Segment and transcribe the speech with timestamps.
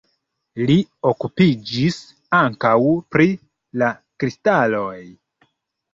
[0.69, 0.77] Li
[1.09, 1.99] okupiĝis
[2.39, 2.73] ankaŭ
[3.17, 3.29] pri
[3.83, 4.99] la kristaloj.